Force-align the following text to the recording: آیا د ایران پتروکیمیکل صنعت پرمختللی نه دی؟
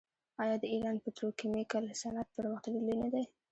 آیا 0.41 0.55
د 0.61 0.65
ایران 0.73 0.95
پتروکیمیکل 1.03 1.83
صنعت 2.01 2.27
پرمختللی 2.35 2.95
نه 3.03 3.07
دی؟ 3.13 3.23